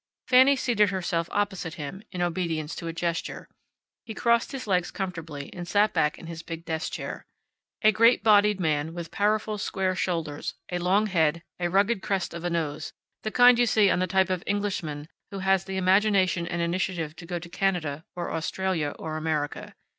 [0.27, 3.47] Fanny seated herself opposite him, in obedience to a gesture.
[4.03, 7.27] He crossed his legs comfortably and sat back in his big desk chair.
[7.83, 12.43] A great bodied man, with powerful square shoulders, a long head, a rugged crest of
[12.43, 16.47] a nose the kind you see on the type of Englishman who has the imagination
[16.47, 19.75] and initiative to go to Canada, or Australia, or America.